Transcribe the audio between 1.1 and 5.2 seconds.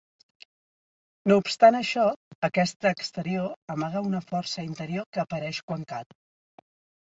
No obstant això, aquesta exterior amaga una força interior